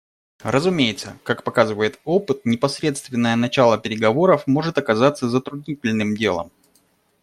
Разумеется, 0.43 1.19
как 1.23 1.43
показывает 1.43 1.99
опыт, 2.05 2.43
непосредственное 2.43 3.35
начало 3.35 3.77
переговоров 3.77 4.47
может 4.47 4.79
оказаться 4.79 5.29
затруднительным 5.29 6.15
делом. 6.17 6.49